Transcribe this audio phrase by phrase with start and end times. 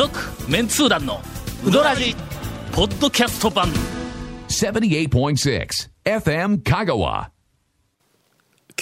[0.00, 0.18] 続
[0.48, 1.20] メンツー団の
[1.62, 2.16] ウドラジ
[2.72, 3.68] ポッドキャスト版。
[4.48, 5.68] 78.6
[6.06, 7.28] FM Kagawa.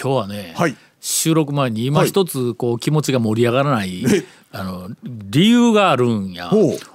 [0.00, 0.76] 今日はね、はい。
[1.00, 4.04] 収録前に今一つこう気持ちが盛り上がらない、
[4.52, 6.52] あの理由があるんや。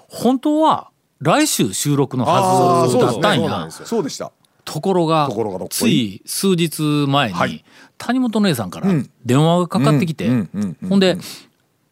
[0.07, 3.65] 本当は来週収録のあはずだったんや。
[3.65, 4.31] ねそうですよそうでした。
[4.63, 5.73] ところがところがどっこ？
[5.73, 7.65] いつい数日前に、はい。
[7.97, 8.87] 谷本姉さんから
[9.25, 11.17] 電話がかかってきて、うんうんうんほんで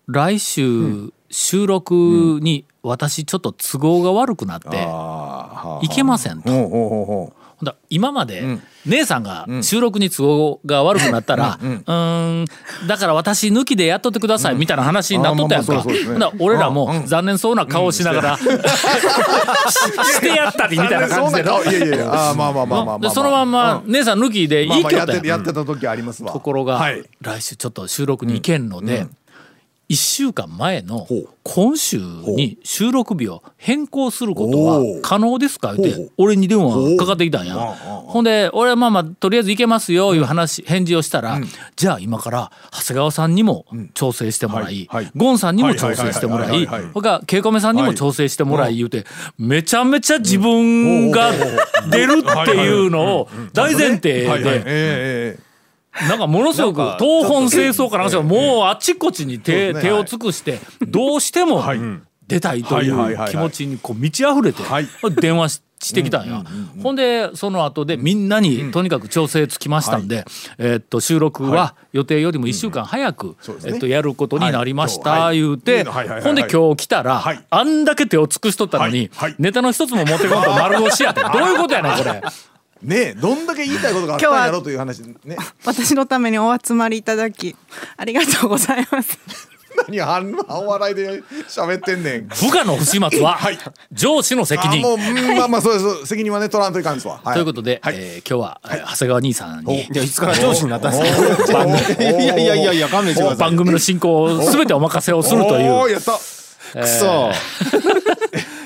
[0.08, 7.34] 来週収録に私ちょっと都合が悪くなって、あいけませんと。
[7.92, 8.58] 今まで
[8.88, 12.46] 姉さんが収録に都合が悪くなったら、うーん。
[12.88, 15.86] だから私抜きでやっとってくださいみたいな話になっとったやんか。
[16.40, 21.44] 俺らも残念そうな顔をしながら、してやったりみたいな感じで。
[21.44, 21.64] のそんな顔。
[21.64, 26.32] いやいやいやあーまあまあまあまあまあでそのまんま姉さん抜きでいいまあまあやったやんやってた時ありますわ。
[26.32, 27.04] ところが、はい。
[27.22, 29.06] 来週ちょっと収録に行けんので、
[29.92, 31.06] 1週間前の
[31.44, 35.76] 今週に収録日を変更することは可能ですか？
[35.76, 37.56] 言って俺に電話かかってきたんや。
[37.56, 41.42] ほんで俺はまあまあとりあえず行けますよいう話返事をしたら
[41.76, 49.06] じゃあ今から長谷川さんにも調整してもらいゴンさんにも調整してもらいほかケイコメさんにも調整してもらい言うて
[49.38, 51.32] めちゃめちゃ自分が
[51.92, 55.38] 出るっていうのを大前提で
[56.08, 61.80] なんかものすごく東本清掃からもうあちこちに手,、手を尽くしてどうしてもはい。
[62.28, 64.88] 出たいという気持ちにこう満ち溢れてはい。
[65.20, 66.44] 電話ししてきたんや。
[66.82, 70.26] ほんでその後でみんなにとにかく調整つきましたんで、
[70.58, 73.36] えーっと収録は予定よりも1週間早く、
[73.66, 75.40] えっとやることになりました、はい。
[75.40, 77.44] 言うて、ほんで今日来たら、はい。
[77.50, 81.22] あんだけ手を尽くしとったのに、ネタの一つも持ってこんと丸腰やって。
[81.34, 82.22] どういうことやねんこれ。
[82.84, 85.38] ねえどんだけ言いたいことがあったんやろうという話ね。
[85.66, 87.56] 私のためにお集まりいただき
[87.98, 89.18] ありがとうございます。
[89.88, 92.28] 何半半笑いで喋ってんねん。
[92.28, 93.58] 部下の不始末ははい。
[93.94, 94.80] 上司の責任。
[94.80, 96.08] あもううんまあまあそうです。
[96.08, 97.96] 責任はね取らんといかんですわはということで、はい。
[97.98, 103.38] えー今日は、えー長谷川兄さんにいやいつから上司になったんですおかーいやいやいやいや勘弁してください。
[103.50, 105.72] 番組の進行を全てお任せをするという。
[105.72, 106.12] おーやった。
[106.82, 107.32] くそ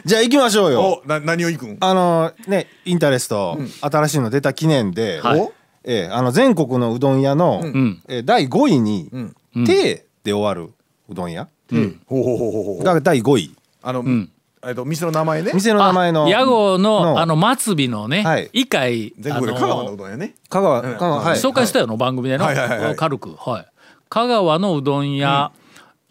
[0.05, 1.01] じゃあ行きましょうよ。
[1.03, 1.77] おな何をいくん？
[1.79, 5.53] あのねインタレスト、新しいの出た記念で、はいお？
[5.83, 8.01] ええあの全国のうどん屋の、ん。
[8.07, 10.73] えー第5位にん「て」で終わる
[11.09, 11.47] うどん屋。
[12.05, 13.55] ほうほうほうほうほうが第5位。
[13.81, 14.29] あのん。
[14.63, 15.51] えっと店の名前ね。
[15.53, 18.49] 店の名前の屋号ののあの末尾のね、はい。
[18.53, 20.35] 一回全あ国で香川のうのどんやね。
[20.49, 21.39] 香川香川はい。
[21.39, 22.79] 紹介したよの番組での、はいはいはい。
[22.79, 23.65] はい軽く、はい、
[24.09, 25.51] 香川のうどん屋、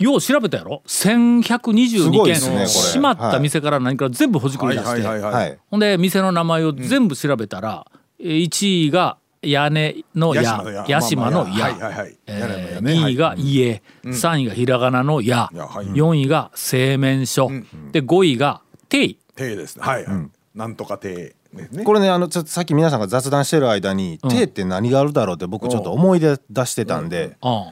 [0.05, 2.67] よう調べたやろ？1122すごい件ねこれ。
[2.67, 7.87] 閉まった店から何から全部ほじくり出して、ほんで店の名前を全部調べたら、
[8.21, 11.65] えー1位が屋根の屋屋島の屋。
[11.65, 12.17] はいはいはい。
[12.27, 12.93] え屋根のー屋ね。
[12.93, 15.87] 2位が家、3位がひらがなの屋、いやはい。
[15.87, 17.51] 4位が製麺所、
[17.93, 19.83] で5位が定亭ですね。
[19.85, 20.29] はいはい。
[20.55, 21.85] なんとか亭ですね。
[21.85, 27.37] これねあのちょっとさっき皆さんが雑談してる間に「て」って何があるだろうって僕ちょっと思い出出してたんで。
[27.43, 27.65] うん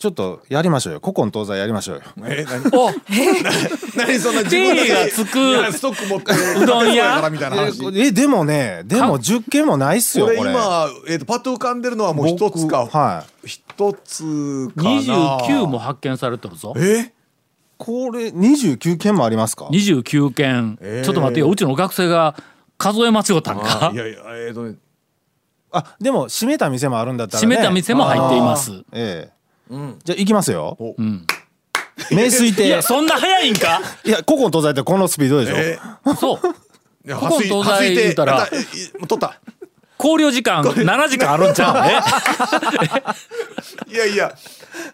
[0.00, 1.00] ちょっとやりましょうよ。
[1.00, 2.02] 古今東西やりましょうよ。
[2.26, 2.62] え何？
[2.72, 2.88] お
[3.98, 7.16] 何そんな自分がつくいやストック持ってうどん屋？
[7.16, 10.38] からみたいな話ええでもねでも10件もないっすよこれ。
[10.38, 12.84] 今えっとパッと浮かんでるのはもう一つか。
[12.84, 13.46] 僕はい。
[13.48, 14.90] 一つかな。
[14.90, 16.72] 29も発見されてるぞ。
[16.78, 17.12] え？
[17.76, 21.04] これ29件もありますか？29件、えー。
[21.04, 21.50] ちょっと待ってよ。
[21.50, 22.34] うちの学生が
[22.78, 23.90] 数え間違ったんか？
[23.92, 24.76] いやいやえっとね。
[25.72, 28.82] あでも閉めた店もあるんだったら、ね、閉めた店も入っています。
[28.92, 29.39] ええ
[30.04, 30.76] じゃあ行きますよ。
[30.98, 31.26] うん。
[32.10, 33.80] 名水い亭やそんな早いんか？
[34.04, 35.78] いや古今東西ってこのスピードでしょ、え
[36.18, 36.36] そう。
[36.36, 36.54] 古
[37.04, 37.30] 今
[37.64, 38.46] 東西言うたら。
[38.46, 38.62] 取
[39.16, 39.40] った。
[39.96, 41.82] 考慮時間7時間あるんちゃう？
[41.84, 42.00] ね
[43.92, 44.34] いやいや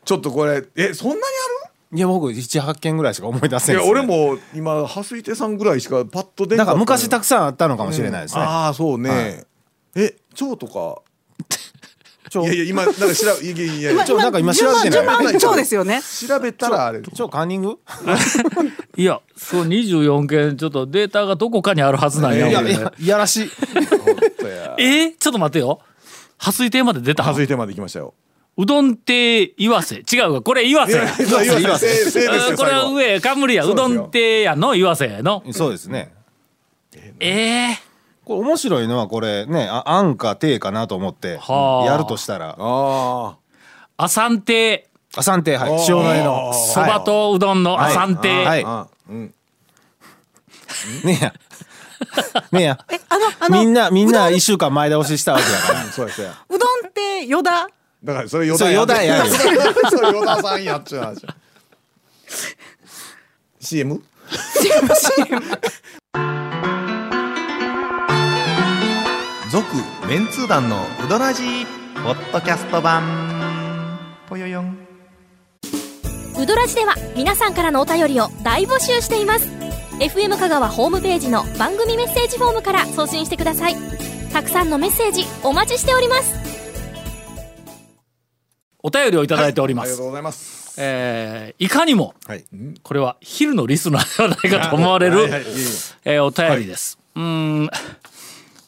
[0.05, 1.21] ちょっとこれえそんなに
[1.97, 9.47] いや僕78件ぐらいしか思い出あせんっすねるいや俺も今破水亭さんぐらいしかパッと出だから昔たくくさんあったのかもしれないですね、ああそうね、はい。
[9.95, 11.01] え蝶とか
[12.34, 14.91] いやいや今なんか調べ いやいやいやちょなんか今調べてない。
[14.93, 16.01] 順番順番そうですよね。
[16.28, 17.01] 調べたらあれ。
[17.03, 17.78] ちょカンニング？
[18.97, 22.51] いやそう24件ちょっとデータがどこかにあるはずなんや俺。
[22.51, 23.51] いやいやいやらしい。
[24.78, 25.81] えーちょっと待ってよ。
[26.39, 27.23] 破水亭まで出た？
[27.23, 28.15] 破水亭まで行きましたよ。
[28.59, 30.03] うどん亭岩瀬。
[30.11, 31.05] 違うわこれ岩瀬いや。
[31.05, 33.65] いやいやいやせいせいですよこれは上冠や。
[33.65, 35.43] うどん亭やの岩瀬の。
[35.53, 36.13] そうですね。
[37.21, 37.79] ええ
[38.27, 41.87] これ面白いのはこれねあ安か定かなと思ってはあ。
[41.87, 42.57] やるとしたら。
[42.59, 43.37] あ
[43.97, 45.71] アサン亭あ三定はい。
[45.89, 46.53] 塩の絵の。
[46.53, 48.65] そばとうどんのアサン亭、はい。
[48.65, 49.33] ああうん。
[51.05, 51.33] ねえや。
[52.51, 52.84] ねえや。
[53.09, 53.61] あのあの。
[53.61, 55.84] みんなみんな一週間前倒ししたわけだから。
[55.84, 57.69] そうですようどんってよだ
[58.03, 59.25] だからそれヨそうダヨダやよ
[59.89, 61.22] それヨダさんやっちゃう話。
[63.61, 64.03] CM?
[70.09, 71.67] メンツー団のウドラジー
[72.05, 73.03] ポッドキャスト版。
[74.29, 74.79] ぽよよん。
[76.39, 79.49] ウドラジでは皆さんからのお便りを大募集しています。
[79.99, 83.75] FM 香川ホームページの番組メッセージフォームから送信してください。
[84.33, 86.35] たくさんのメッセージお待ちしております。
[88.83, 90.81] お便りをいただいております、ありがとうございます。
[90.81, 92.45] えーいかにもはい。
[92.85, 95.31] これは昼のリスナーではないかと思われる、はい。
[95.31, 95.43] はい
[96.05, 97.23] えーお便りです、うー
[97.65, 97.71] ん、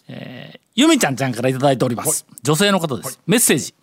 [0.08, 3.74] えーゆみちゃんちゃんからいただいております、女性の方です、メッセージ。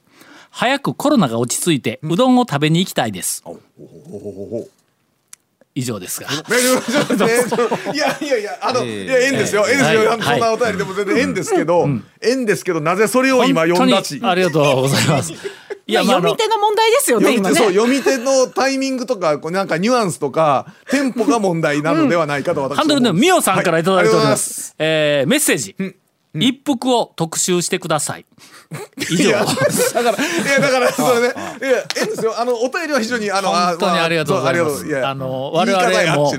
[0.50, 3.44] 早くコロナが落ち着いてうどんを食べに行きたいです、
[5.76, 6.30] 以上ですが。
[7.94, 11.86] いやいやいやあの、ええいや縁ですよ、縁ですよ、そんなお便りでも全然縁ですけど、
[12.22, 14.20] 縁ですけどなぜそれを今読んだち？
[14.20, 15.34] 本当にありがとうございます。
[15.88, 25.76] いや、まああ読のみ手の問題ですよね今ね読み手そう読み手のタイミングとかこうなんかニュアンスとかテンポが問題なのではないかと私はハンドルネームみおさんからいただいておりはます,、えーメッセージ、
[26.36, 28.26] 一服を特集してください。
[29.10, 29.32] 以上。
[29.32, 31.34] だからいやだからそれね。
[31.62, 32.40] いや縁ですよ。
[32.40, 34.90] あのお便りは非常にあの本当にありがとうございます。
[34.90, 36.32] そあの我々も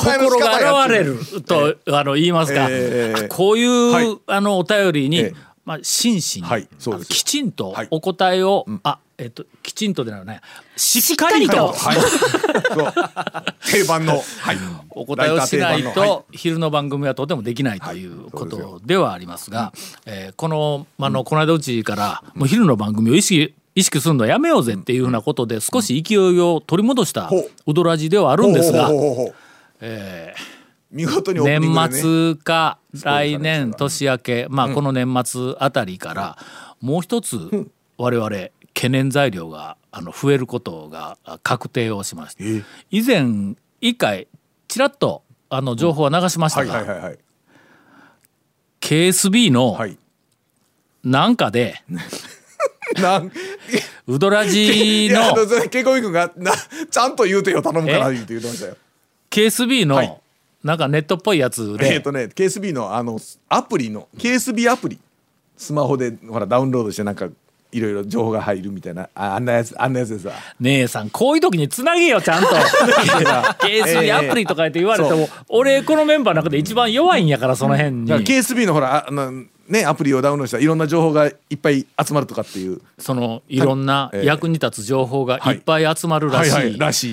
[0.00, 3.24] 心が現れると、あの言いますか、ええ。
[3.26, 4.18] あこういう、はい。
[4.26, 5.50] あのお便りに、ええ。
[5.64, 7.88] まあ、真摯に、きちんとはい。
[7.90, 10.40] お答えを、あえっときちんとでなるね。
[10.76, 11.72] しっかりと。
[11.72, 13.70] はい。
[13.70, 14.14] 定番の。
[14.14, 14.56] はい。
[14.88, 19.72] お答えをしないと昼の番組はとてもできないということではありますが、
[20.06, 27.30] えーこの,、まあ、のこの間うちからもう昼の番組を意識意識するのやめようぜっていうふうなことで少し勢いを取り戻した
[27.66, 28.90] ウドラジではあるんですが
[29.80, 30.34] え
[30.90, 36.38] 年末か来年年明けまあこの年末あたりから
[36.80, 38.30] もう一つ我々
[38.80, 44.26] 懸念材料があの増えることがあ確定をしましてえ以前一回
[44.68, 47.18] ちらっとあの情報は流しましたはいはいがはいはい。
[48.80, 49.98] KSB のはい。
[51.04, 51.82] なんかで
[53.02, 53.30] なん
[54.06, 55.34] ウドラいジの
[55.68, 56.52] ケイコミ君がな
[56.90, 58.14] ちゃんと言うてよ頼むからえ？
[58.14, 58.76] 言うて言ってましたよ。
[59.30, 60.08] KSB はい。
[60.08, 60.22] の
[60.64, 61.92] なんかネットっぽいやつで。
[61.94, 64.98] えっとね KSB のあのアプリの KSB アプリ。
[65.60, 67.28] スマホでほらダウンロードしてなんか
[67.72, 69.08] いろいろ情報が入るみたいな。
[69.14, 70.34] ああんなやつあんなやつですわ。
[70.60, 72.48] 姉さんこういう時につなげよちゃんと。
[73.60, 82.80] KSB アプリとか言って言われても俺このメンバーの中で一番弱いんやからその辺だからに KSB のほらああのねアプリをダウンロードしたらいろんな情報がいっぱい集まるとかっていう。
[82.98, 84.24] そのいろんなええ。
[84.26, 86.72] 役に立つ情報がいっぱい集まるらしはい。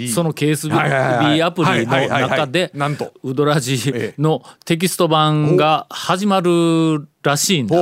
[0.09, 3.13] その KSB アプリの中でなんと。
[3.23, 4.21] ウドラジええ。
[4.21, 7.75] のテキスト版が始まるらしいんだ。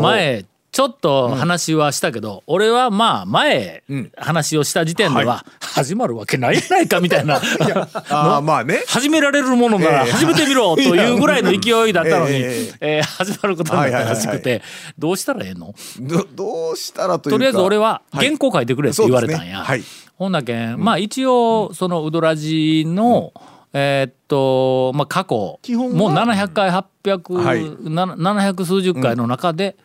[0.00, 0.44] 前
[0.74, 4.10] ちょっと話はしたけど、俺はまあ前ん。
[4.16, 7.36] 話をした時点ではは始まるわけないじゃないかみたいな。
[8.10, 8.82] ああまあね。
[8.88, 10.10] 始められるものならええ。
[10.10, 12.42] 始めてみろというぐらいの勢いだったのに、
[12.80, 14.62] え始まることになったらしくはいはいて
[14.98, 15.72] どうしたらええの？
[16.00, 17.36] どどうしたらというか。
[17.36, 19.58] とりあえず俺は原稿書いてくれって言われたんや。
[19.64, 20.02] そうですね。
[20.08, 20.14] はい。
[20.16, 23.32] ほんだけん、まあ一応そのウドラジの、
[23.72, 25.96] えーっとまあ過去基本は？
[25.96, 27.62] もう700回800、はい。
[27.94, 29.76] な700数十回の中で、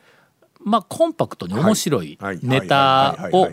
[0.60, 3.50] まあコンパクトに面白いネタを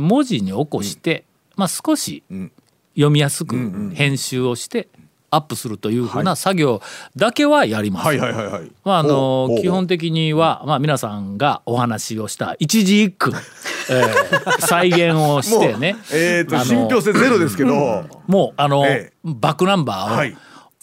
[0.00, 1.24] 文字に起こして、
[1.56, 2.50] まあ少しん。
[2.94, 4.88] 読みやすく編集をして
[5.30, 6.80] アップするというふうな作業
[7.16, 8.16] だけはやります。
[8.16, 13.32] 基本的には、まあ、皆さんがお話をした一字一句、
[13.90, 15.96] えー再現をしてね。
[16.12, 18.04] えっと信憑性ゼロですけど。
[18.28, 19.12] もうあの、ええ。
[19.24, 20.36] バックナンバーをはい。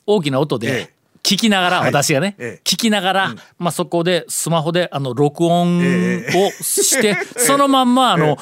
[0.06, 1.88] 大きな音でええ聞きながら、はい。
[1.88, 2.62] 私がね、ええ。
[2.64, 6.26] 聞きながら、まあ、そこでスマホであの録音をえ
[6.62, 8.38] して、 そのまんまあの、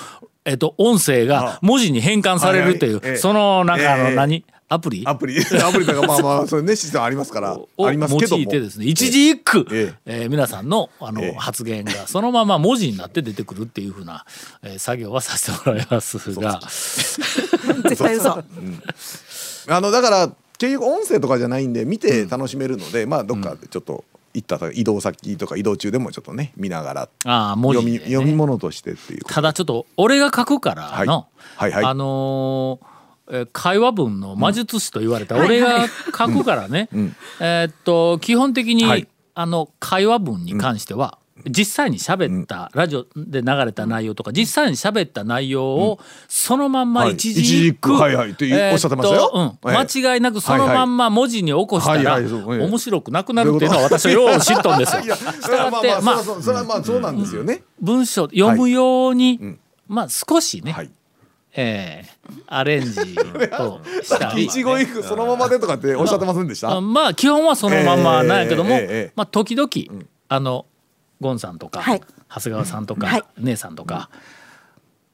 [0.45, 4.15] えっと音声が文字に変換されるという、そのなんかあの、ええ。
[4.15, 4.45] 何？
[4.71, 5.03] アプリ？
[5.05, 5.35] アプリ。
[5.63, 8.43] アプリとかまあまあそれねシステムありますから をありますけども。
[8.43, 10.25] 用いてですね一字一句、ええ。
[10.27, 11.35] ー皆さんのあの、ええ。
[11.37, 14.25] 発言がそのまま文字になって出てくるっていうふうな、
[14.63, 16.59] えー作業はさせてもらいますが。
[16.61, 18.43] 絶対嘘。
[19.67, 29.23] あのだから結局音声とかじゃないんで見て楽しめるので、まあどっかでちょっと行った移動先とか移動中でもちょっとね見ながらあー文字で、ね、読み読み物としてっていう。
[29.23, 31.07] ただちょっと俺が書くからの、はい。
[31.07, 31.85] はいはい。
[31.85, 32.85] あのー
[33.31, 37.15] えー会話文の魔術師と言われた俺が書くからね、ん。
[37.39, 39.07] えーっと基本的に、はい。
[39.35, 47.13] あの会話文に関しては、実際に喋った、ラジオで流れた内容とか実際に喋った内容をそのまんまはい。
[47.13, 48.31] 一字一句、はいはい。
[48.31, 49.57] っておっしゃってましたよ。
[49.63, 55.01] 間違いなくそのまんま文字に起こしたら面白くなくなるっていうのは私はよう知っとんですよ。
[55.05, 55.77] いやそれはま
[56.13, 60.89] あそれはまあそうなんですよね、文章読むように、まあ少しね、はい。
[61.55, 66.75] えーアレンジをしたり 一期一会そのままでとかっておっしゃってませんでした？
[66.75, 68.79] あまあ基本はそのまんまなんやけども、
[69.15, 69.69] まあ時々、
[70.27, 70.67] あの
[71.19, 72.01] ゴンさんとか、はい。
[72.29, 73.23] 長谷川さんとか、はい。
[73.37, 74.09] 姉さんとか、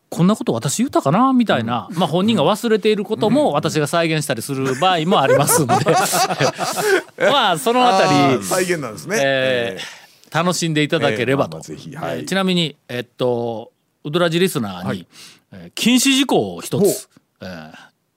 [0.10, 5.74] こんなこと私言ったかなみたいな、まあ本人が忘れていることも私が再現したりする場合もありますんで。
[7.18, 12.20] まあそのあたり再現なんですね、えー楽しんでいただければと、ええまあまあぜひはい。
[12.20, 13.72] えーちなみにえっと
[14.04, 15.08] ウドラジリスナーに、
[15.54, 17.10] えー禁止事項を一つ、
[17.42, 17.72] えー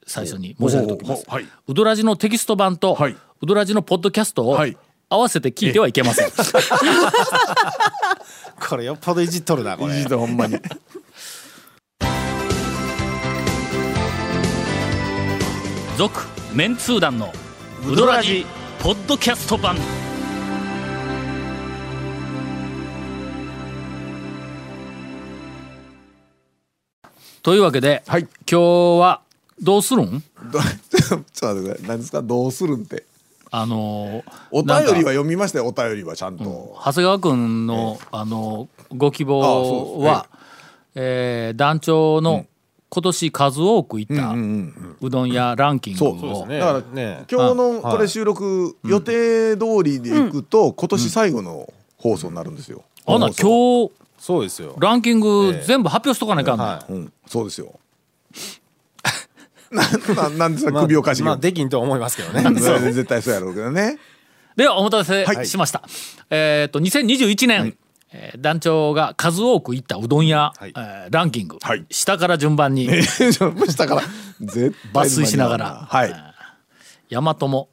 [0.05, 1.47] 最初に申し上げておきます、はい。
[1.69, 3.13] ウドラジのテキスト版と、はい。
[3.13, 4.77] ウドラジのポッドキャストをはい
[5.11, 6.31] 合わせて聞いてはいけません、
[8.69, 9.95] これよっぽどいじっとるなこれ。
[9.95, 10.59] いじってほんまに。
[15.97, 17.33] 続メンツー団の
[17.91, 18.45] ウドラジ
[18.81, 19.77] ポッドキャスト版。
[27.43, 28.23] というわけで、はい。
[28.23, 28.29] 今
[28.99, 29.23] 日は
[29.61, 30.23] どうするん？
[30.53, 30.61] ど
[30.93, 31.89] ちょっと待ってください。
[31.89, 32.23] 何ですか？
[32.23, 33.05] どうするんって
[33.51, 40.27] あのーお便りは読みましたよお便りはちゃんと、長谷川君の、あのご希望は、
[40.95, 42.47] えー団長の
[42.91, 46.59] 今年数多く行ったうんうんうどん屋ランキングそうを、ね。
[46.59, 47.25] だからね。
[47.31, 52.85] 今日のはいこれ収録予定通りでいくと今年最後の放送になるんですよ。
[53.05, 53.21] あん。
[53.21, 53.43] な本放送。
[53.43, 54.75] 今日そうですよ。
[54.79, 55.63] ランキングええ。
[55.65, 57.79] 全部発表しとかないかんの、はうん、そうですよ。
[59.71, 59.83] な
[60.15, 61.27] ななんですかいまあ首をかしげる？
[61.27, 62.43] まあできんと思いますけどね。
[62.93, 63.99] 絶対そうやろうけどね。
[64.57, 65.47] ではお待たせはい。
[65.47, 65.83] しました、
[66.31, 67.77] えっと2021年、
[68.13, 70.73] えー団長が数多く行ったうどん屋、はい。
[70.77, 71.85] えーランキング、はい。
[71.91, 72.89] 下から順番に。
[73.69, 74.03] 下から。
[74.41, 76.11] 絶対抜粋しながら、はい。
[76.11, 76.13] え。
[76.13, 76.29] ー
[77.11, 77.69] 大和も。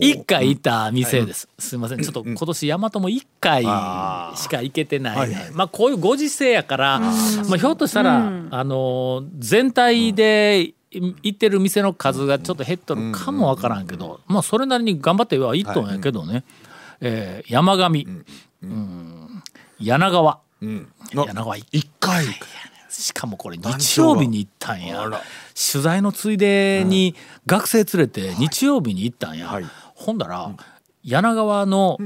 [0.00, 2.02] 一回行った店です、すいません。
[2.02, 7.08] ちょっと今年大和も一回しか行けてない、まあこういうご時世やから、ま
[7.54, 8.20] あ、ひょっとしたら、あ
[8.64, 16.44] のー全体で行ってる店の数がちょっと減っとるかもわからんけど、まあそれなりに頑張っては行っとんやけどね、
[17.00, 18.06] えー山上、
[18.62, 19.42] うん
[19.78, 20.38] 柳川。
[20.60, 20.92] うん。
[21.14, 21.56] な柳川。
[21.56, 22.24] 一回。
[22.88, 25.10] しかもこれ団日曜日に行ったんや。
[25.72, 27.14] 取材のついでに
[27.46, 29.64] 学生連れて日曜日に行ったんや、はい。
[29.94, 30.50] ほんだら
[31.02, 31.98] 柳川の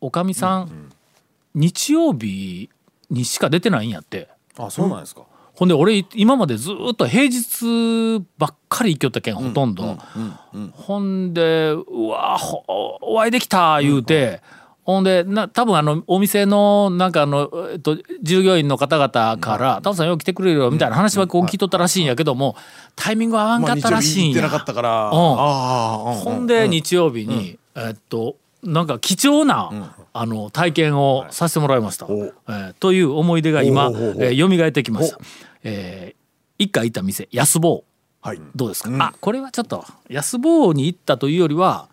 [0.00, 0.92] おかみさん、
[1.54, 2.70] 日曜日
[3.10, 4.28] にしか出てないんやって。
[4.56, 5.22] あそうなんですか
[5.58, 9.98] ほんで俺今までずっと平日ばっかり行きよったけんほとんど、
[10.70, 12.62] ほんでうわほ
[13.00, 14.40] お会いできた言うて、
[14.84, 22.54] ほんでな多分あのお店のなんかあの、えっと、従業員の方々から「タモさんよう来てくれるよ」みたいな話はこう聞いとったらしいんやけども
[22.94, 24.34] タイミング合わんかったらしいんや。
[26.14, 32.06] ほんで日曜日に、えっとなんか貴重な、あの体験をさせてもらいました。
[32.06, 32.26] お。
[32.26, 35.18] えーという思い出が今、えー、蘇ってきました。
[35.62, 36.18] えー
[36.60, 37.84] 一回行った店安坊。
[38.20, 38.40] はい。
[38.56, 39.00] どうですか、うん。
[39.00, 41.88] あこれはちょっと安坊に行ったというよりは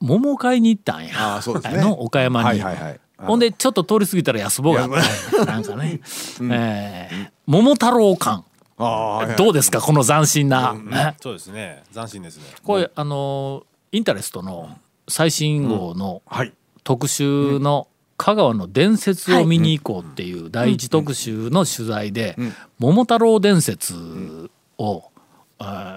[0.00, 1.36] 桃買いに行ったんや。
[1.36, 1.80] あーそうですね。
[1.82, 3.00] の岡山に、はいはいはい。
[3.18, 4.86] ほんでちょっと通り過ぎたら安坊があ。
[4.86, 6.00] っなんかね、
[6.50, 8.44] えー桃太郎館。
[9.36, 9.80] どうですか？
[9.80, 11.16] この斬新な、ね。
[11.20, 11.82] そうですね。
[11.94, 12.44] 斬新ですね。
[12.62, 14.78] これ、あのインタレストの
[15.08, 16.52] 最新号のはい。
[16.84, 17.88] 特集の
[18.20, 22.36] 香川の伝説を見に行こうっていう第一特集の取材で
[22.78, 23.94] 「桃太郎伝説」
[24.76, 25.04] を、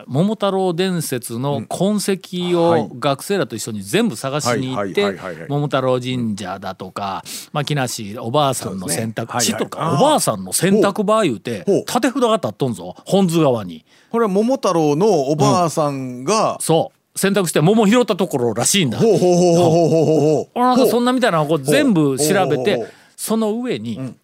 [0.07, 11.75] 桃太郎伝説の痕跡を学生らと一緒に全部探しに行っはいて桃太郎神社だとか、まあ、木梨おばあさんの洗濯地とかおばあさんの洗濯場言うてほう。
[11.79, 13.85] 立て札が立っとんぞ本津川に。
[14.11, 16.57] これは桃太郎のおばあさんが。
[16.61, 18.97] そう洗濯して桃拾ったところらしいんだ。
[18.97, 20.49] ほうほうほうほうほうほう。
[20.51, 20.59] ほう。
[20.59, 24.15] なんかそんなみたいなのをこう全部調べほうほうほてうその上に、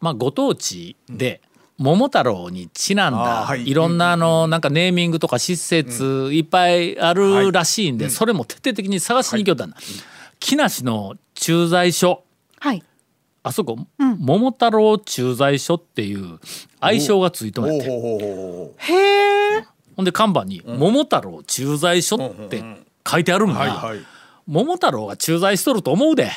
[0.00, 1.40] まあご当地で
[1.78, 3.68] 桃太郎にちなんだい。
[3.68, 9.76] いろんなあのなんかネーミングとか施設いっぱいあるらしいんでそれも徹底的に探しに行きよったんだ。
[10.38, 12.24] 木梨の駐在所。
[12.58, 12.82] はい。
[13.42, 16.38] あそこ、桃太郎駐在所っていう
[16.78, 17.88] 愛称がついとんやって。
[17.88, 18.80] ほうほうほう
[20.00, 22.16] ほんで看板に「桃太郎駐在所」
[22.46, 22.64] って
[23.06, 23.54] 書いてあるんう。
[23.54, 24.00] はいい。
[24.46, 26.32] 桃太郎が駐在しとると思うで。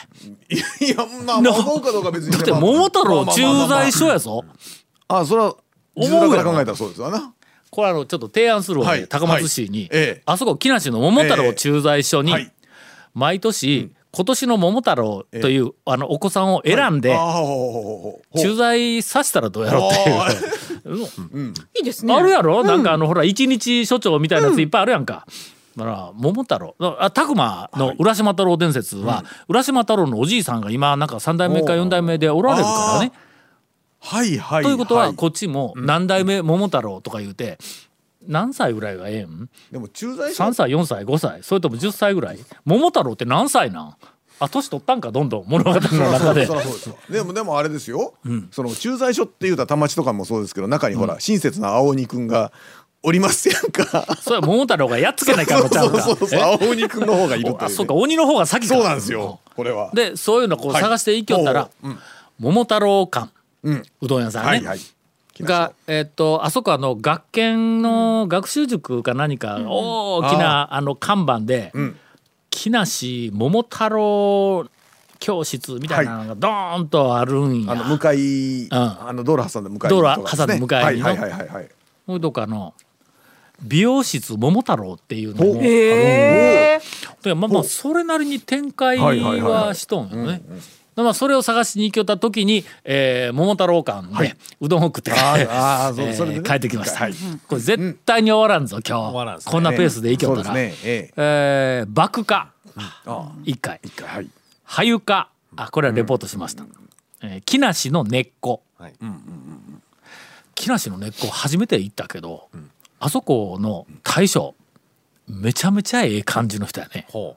[0.82, 2.38] いやまあまあ 思うかどうか別にね。
[2.38, 4.44] だって桃太郎駐在所やぞ。
[5.08, 5.56] ああそれは
[5.98, 7.34] 字面から考えたらそうですわな。
[7.72, 8.92] これあのちょっと提案するわ、ね。
[8.92, 9.08] はい。
[9.08, 9.90] 高松市に、はい。
[9.94, 10.22] ええ。
[10.26, 12.52] あそこ木梨の桃太郎駐在所に、はい。
[13.14, 17.18] 毎年、今年の桃太郎という、あのお子さんを選んで。
[18.38, 21.54] 駐在させたらどうやろうっていう。
[21.78, 22.14] いいですね。
[22.14, 25.26] あるやろ、なんかあのほら一日所長みたいなやついっぱいあるやんか。
[25.76, 26.76] だから桃太郎。
[27.00, 33.12] あ拓磨の浦島太郎伝説は、浦島太郎のおじいさんが今なんか3代目か4代目でおられるからね、
[34.00, 37.58] はいはいということははこっちも何代目桃太郎とか言うて
[38.28, 41.44] 何歳ぐらいがええんでも駐在所3歳4歳5歳。
[41.44, 42.40] それとも10歳ぐらい？
[42.66, 43.96] 桃太郎って何歳なん？
[44.40, 46.48] あ年取ったんかどんどん物語の中で。
[47.10, 48.16] でもでもあれですよ、
[48.52, 52.52] その駐在所っていうたら田町とかもそうですけど中にほら、親切な青鬼くんが
[53.04, 54.18] おりますやんか。
[54.22, 61.70] それ桃太郎がやっつけないかそうんのちゃうかそうそうそうえ青鬼くんの方がいるという、ね、あそうか鬼の方が先かそうなんですよこれはでそういうのこう探していきよったら、
[62.40, 63.30] 桃太郎館、
[63.64, 64.80] うんうどん屋さんね、はいはい
[65.42, 71.96] が、えっとあそこあの学研の学習塾か何か大きなあの看板でん
[72.52, 74.66] 「木梨桃太郎
[75.20, 77.72] 教室」みたいなのがドーンとあるんや。
[77.72, 78.68] あの向かい、ん。
[78.72, 81.06] あの道路挟んで向かい道路挟んで向かいの。
[81.06, 81.70] はいはいはいはいはい。
[82.06, 82.74] ほいとかの
[83.62, 85.62] 美容室桃太郎っていうのもあるん。
[85.64, 86.80] で
[87.34, 90.42] まあまあそれなりに展開はしとんよね。
[90.42, 90.44] で
[90.96, 96.44] まあそれを探しに行きよった時に、えー、桃太郎館でうどんを食って、あーあーそうえーそれでね。
[96.48, 97.14] 帰ってきました、はい。
[97.48, 99.52] これ絶対に終わらんぞ今日、終わらんっすね。
[99.52, 100.90] こんなペースで行きよったら、そうですね。
[100.90, 101.14] ええ。
[101.16, 102.52] えー、爆化
[103.06, 103.80] あ一回。
[103.84, 104.30] 一回はい。
[104.64, 105.30] はゆか。
[105.56, 106.64] あこれはレポートしました、
[107.22, 108.94] えー木梨の根っこ、はい。
[110.56, 112.50] 木梨の根っこ初めて行ったけど、
[113.00, 114.56] あそこの大将
[115.28, 117.06] めちゃめちゃええ感じの人やね。
[117.10, 117.36] ほ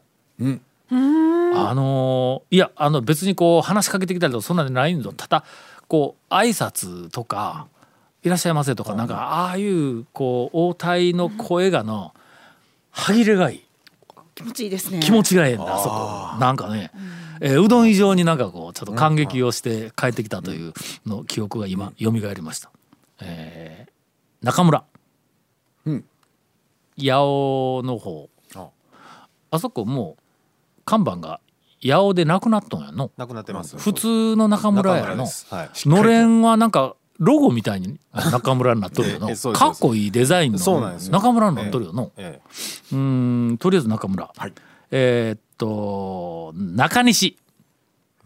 [1.56, 5.44] あのーいやあの別にこう話しかけてきたりとかそんなんでないんだただ
[5.88, 7.68] こう挨拶とか
[8.22, 12.14] 「いらっしゃいませ」とかなんかああいうこう応対の声がの
[12.90, 13.62] 歯切れがいい。
[14.34, 15.00] 気持ちいいですね。
[15.00, 16.38] 気持ちがええんだあそこ。
[16.38, 16.90] なんかね、
[17.40, 20.74] えーうどん以上になんかこうちょっと感激をして帰ってきたという
[21.06, 22.70] の記憶が今蘇りました、
[23.20, 23.92] えー
[24.42, 24.84] 中村、
[25.86, 26.04] うん。
[26.98, 28.28] 八尾の方。
[28.54, 28.68] あ。
[29.50, 30.22] あそこもう
[30.84, 31.40] 看板が
[31.82, 33.10] 八尾でなくなっとんやの。
[33.16, 33.76] なくなってます。
[33.76, 35.26] 普通の中村やの。
[35.26, 35.88] はい。
[35.88, 39.28] のれんはなんかロゴみたいに中村になっとるよの。
[39.52, 40.58] かっこいいデザインの。
[40.58, 41.12] そうなんですよ。
[41.12, 42.40] 中村になっとるよの、え
[42.92, 44.52] うーんとりあえず中村、はい。
[44.90, 47.36] えーっと中西、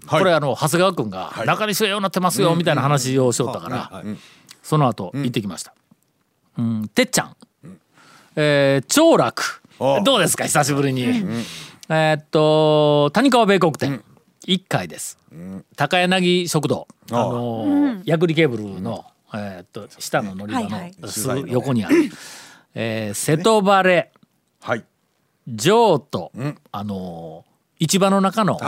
[0.06, 0.20] はい。
[0.20, 1.46] これあの長谷川君がはい。
[1.46, 4.04] 中西がようになってますよみたいな話をしよったから、
[4.62, 5.74] その後行ってきました。
[6.58, 7.36] うん、てっちゃん、
[8.36, 9.62] えー長楽。
[9.78, 11.24] あどうですか久しぶりに。
[11.92, 14.04] えーっと谷川米国店。
[14.46, 15.18] 一階です。
[15.76, 16.86] 高柳食堂。
[17.10, 20.94] あのーヤグリケーブルの、えーっと下の乗り場はいはい。
[21.00, 21.96] のすぐ横にある、
[22.74, 24.12] えー瀬戸晴れ
[24.60, 24.84] はい。
[25.48, 26.30] 譲渡、
[26.72, 27.49] あのー
[27.80, 28.58] 市場の中の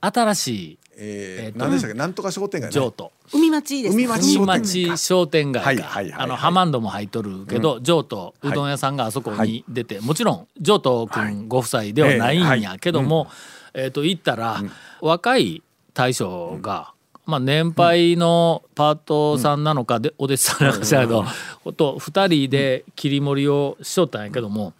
[0.00, 1.94] 新しいえーえーと何でしたっけ？
[1.98, 2.92] なんとか商店街ね。
[3.32, 3.94] 海町です。
[3.94, 5.62] 海町海町商店街。
[5.64, 6.22] はいかはいはいはい。
[6.24, 10.00] あのハマンドも入っとるけど譲渡うどん屋さんがあそこに出て。
[10.00, 13.26] もちろん譲渡君ご夫妻ではないんやけども
[13.74, 14.62] えっと行ったら
[15.00, 15.62] 若い
[15.94, 16.92] 大将が
[17.26, 21.24] まあ年配のパートさんなのかでお弟子さんなのかしらけど
[21.72, 24.74] と2人で切り盛りをしとったんやけども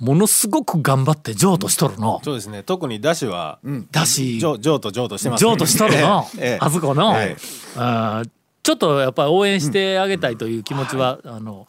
[0.00, 2.20] ものすごく頑張って譲渡しとるの。
[2.24, 2.62] そうですね。
[2.62, 3.58] 特にダッシュは
[3.92, 6.46] だし譲譲渡譲渡してます譲渡しとるの、ええ。
[6.46, 7.42] ええあそこの、ええ。
[7.76, 8.30] あー
[8.62, 11.66] ちょっとやっぱり応援してあげたいという気持ちは、あの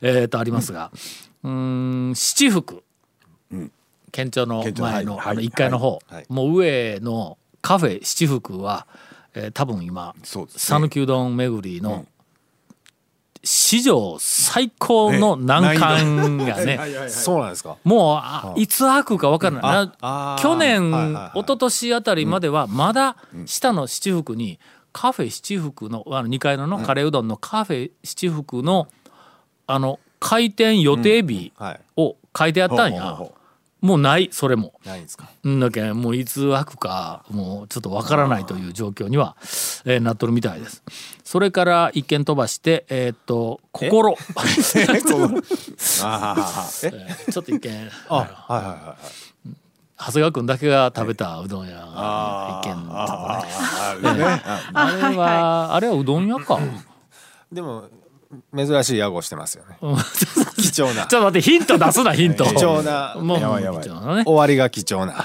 [0.00, 0.90] えー、とありますが。
[1.44, 1.50] うー
[2.10, 2.82] ん七福、
[4.10, 8.86] 県庁の県庁前の,、はいあの1階の方、はいもう上のカフェ七福は、
[9.34, 10.60] えー多分今そうですね。
[10.80, 12.06] 讃岐うどん巡りの
[13.44, 17.76] 史上最高の難関がね、 はいはいはいそうなんですか？
[17.84, 19.62] もうあいつ開くか分からない。
[19.86, 21.12] なあー去年、はいはい。
[21.12, 24.60] はい一昨年あたりまではまだ下の七福に
[24.92, 28.86] カフェ七福のあの2階ののカレーうどんのカフェ七福の
[29.66, 31.80] あの開店予定日はい。
[31.96, 33.02] を書いてあったんや。
[33.02, 33.34] ほうほうほうほ
[33.82, 34.72] もうないそれも。
[34.86, 35.28] ないんですか？
[35.46, 39.36] んだけんもういつ開くかもうちょっとわからないという状況には、
[39.84, 40.82] えーなっとるみたいです。
[41.24, 44.16] それから一件飛ばしてえーっと心。
[44.22, 48.28] ちょっと一見あはい。
[48.28, 48.96] はいはいはい
[50.04, 53.46] 長谷川君だけが食べたうどん屋が一軒とか
[54.16, 54.42] ね
[54.74, 56.58] あれはあれはうどん屋か
[57.52, 57.84] でも
[58.56, 59.76] 珍しい屋号してますよね。
[59.82, 59.96] うん。
[60.56, 61.06] 貴重な。
[61.06, 62.44] ちょっと待ってヒント出すなヒント。
[62.54, 63.14] 貴重な。
[63.18, 63.82] もうやばいやばい。
[63.82, 64.24] 貴重なね。
[64.24, 65.18] 終わりが貴重な。
[65.18, 65.24] ああ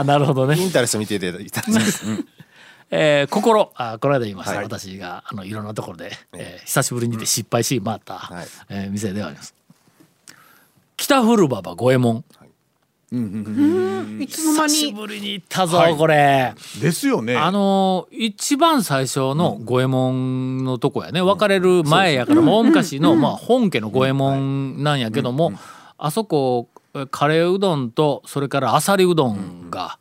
[0.00, 0.56] ーなるほどね。
[0.58, 2.04] えインタレスト見ていただいたんです
[2.90, 3.72] えー心。
[3.76, 4.64] あこの間言いました、はい。
[4.64, 5.50] 私があのい。
[5.50, 8.46] ろんなところで、えー久しぶりにて失敗し回った、はい。
[8.68, 9.54] えー店ではあります。
[10.96, 12.24] 北古馬場五右衛門
[13.12, 14.92] いつの間久し。
[14.92, 25.52] ぶりに行ったぞ、はいこれですよねあの一番最初の五右衛門のとこやね別れる前やからもう昔の、まあ、本家の五右衛門なんやけども、
[25.98, 26.68] あそこ
[27.10, 29.98] カレーうどんとそれからあさりうどんが、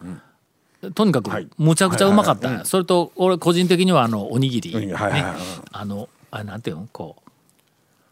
[0.96, 5.34] とにかくむちゃくちゃうまかったんや、それと俺個人的にはあのおにぎり、おにぎりはいはいはい
[5.72, 7.25] あのあなんていうのこう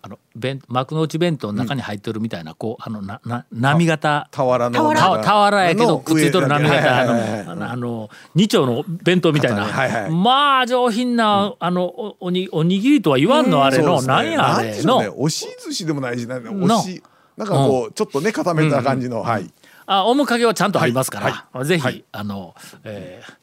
[0.06, 5.64] あの弁幕の内弁当の中に入ってるみたいな、こうあのなな波型俵のた俵。
[5.64, 10.12] やけどくっついとる波型あのあのあの二丁の弁当みたいな、はいはい。
[10.12, 14.08] まあ上品な、あのおおにおにぎりとは言わんのあれの、ね。
[14.08, 15.00] なんやあれの。
[15.00, 15.08] ね。
[15.08, 17.02] の押し寿司でもないしなんかの押し
[17.38, 19.50] なんかこうちょっとね固めた感じのはい。
[19.86, 21.66] あ面影はちゃんとありますから、はい。
[21.66, 22.04] ぜひ、はい。
[22.12, 23.34] あの、えー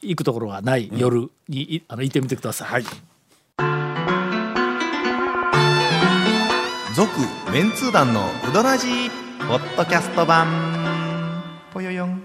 [0.00, 2.68] 行くところがない夜に、いあの行ってみてください。
[2.68, 3.87] はい
[6.98, 7.12] 続
[7.52, 9.10] メンツー団のウドラジー
[9.46, 10.48] ポッドキャスト版。
[11.72, 12.20] ぽよよん。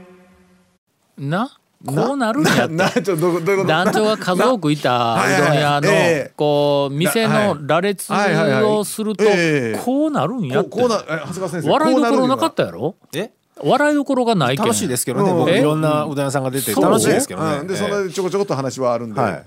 [1.16, 1.56] な？
[1.86, 2.76] こうなるんやって。
[3.68, 5.92] 団長が数多くいたうどん屋の
[6.36, 9.80] こう店の羅列をするとええ。
[9.86, 10.70] こうなるんやって。
[10.82, 12.96] 笑いどころなかこったやろ？
[13.14, 13.30] え？
[13.64, 15.32] 笑いどころがない楽しいですけどね。
[15.32, 17.58] 僕いろんなうどん屋さんが出て楽しいですけどね。
[17.58, 17.68] うん。
[17.68, 19.44] でそのちょこちょこっと話はあるんで、はい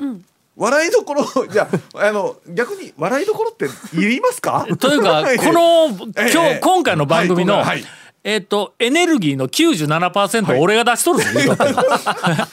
[0.56, 4.66] 笑いどころ じゃああの逆に笑いどころって言いますか？
[4.78, 7.84] というか このええ今日今回の番組のはい
[8.24, 11.26] えっとエネルギーの97%を俺が出しとるぞ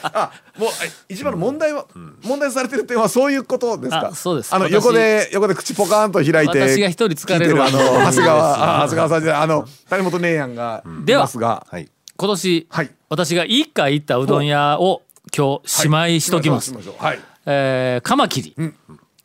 [0.02, 1.86] あもうえ一番の問題は、
[2.22, 4.08] 問題されてる点はそういうことですか？
[4.12, 4.54] あそうです。
[4.54, 11.66] あの私横で横で口ポカーンと開いて私が一人疲れるあの長谷川あ長谷川さんじゃあの谷本姉やんがいではますが。
[11.68, 11.88] はい。
[12.16, 12.90] 今年はい。
[13.08, 15.02] 私が一回行ったうどん屋を
[15.36, 16.72] 今日しまいしときます。
[16.98, 18.56] はいえーカマキリ、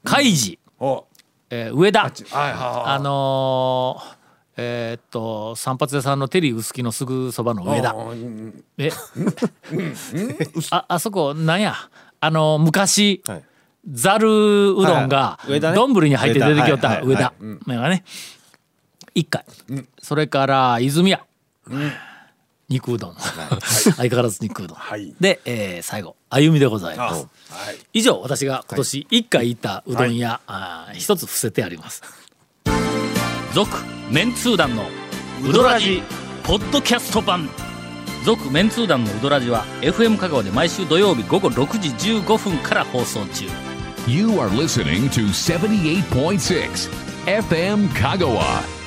[0.03, 1.05] カイジ、お。
[1.49, 2.89] えー上田、はいはいはい。
[2.91, 4.19] あのー
[4.61, 7.93] えーっと散髪屋さんのテリー薄木のすぐそばの上田。
[7.93, 8.63] うんうん。
[8.77, 8.91] え？
[10.71, 11.75] ああそこなんや？
[12.19, 13.43] あの昔はい。
[13.89, 15.59] ざるうどんがはいね。
[15.73, 17.33] 丼に入って出てきよった上田
[17.67, 18.03] がね。
[19.15, 19.45] 一回。
[20.01, 21.25] それから泉屋
[22.69, 23.15] 肉うどん。
[23.69, 24.77] 相変わらず肉うどん。
[24.77, 25.13] はい。
[25.19, 27.21] で、えー最後歩みでございます。
[27.51, 27.77] はい。
[27.93, 32.01] 以上私が今年一回行ったうどん屋、あー一つ伏せてあります。
[33.53, 33.77] 続
[34.09, 34.87] メンツー団の
[35.43, 36.03] ウドラジ
[36.43, 37.49] ポッドキャスト版。
[38.25, 43.45] 続メンツー団のウドラジは FM 香川で毎週土曜日午後6時15分から放送中。
[44.07, 46.89] You are listening to 78.6
[47.25, 48.78] FM Kagawa.